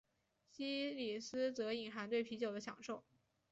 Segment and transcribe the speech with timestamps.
[0.49, 3.03] 西里斯则隐含对啤酒的享受。